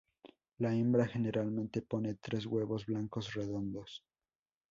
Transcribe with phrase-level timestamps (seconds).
[0.57, 4.03] La hembra generalmente pone tres huevos blancos redondos.